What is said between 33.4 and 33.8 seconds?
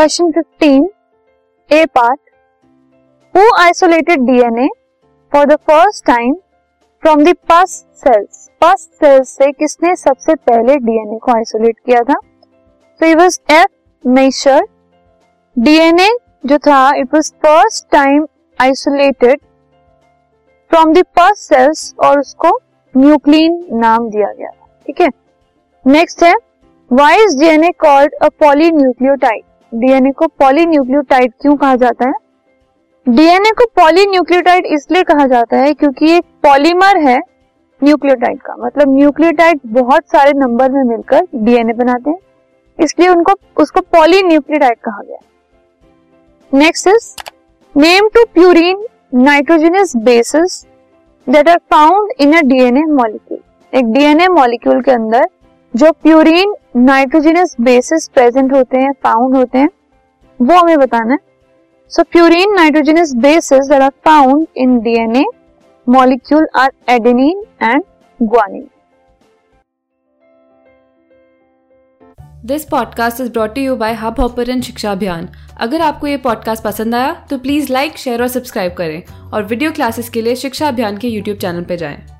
को